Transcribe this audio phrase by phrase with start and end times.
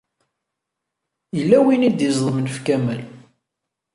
[1.37, 3.01] Yella win i d-iẓeḍmen ɣef Kamal.